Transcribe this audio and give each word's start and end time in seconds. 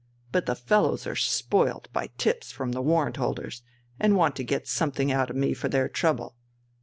But 0.31 0.47
the 0.47 0.55
fellows 0.55 1.05
are 1.05 1.15
spoilt 1.15 1.87
by 1.93 2.07
tips 2.17 2.51
from 2.51 2.71
the 2.71 2.81
warrant 2.81 3.17
holders, 3.17 3.61
and 3.99 4.15
want 4.15 4.35
to 4.37 4.43
get 4.43 4.67
something 4.67 5.11
out 5.11 5.29
of 5.29 5.35
me 5.35 5.53
for 5.53 5.69
their 5.69 5.87
trouble. 5.87 6.35